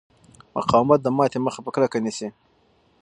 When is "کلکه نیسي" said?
1.75-2.27